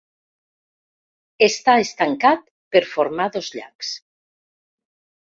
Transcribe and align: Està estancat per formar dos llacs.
Està 1.49 1.77
estancat 1.85 2.43
per 2.77 2.85
formar 2.97 3.31
dos 3.39 3.55
llacs. 3.61 3.97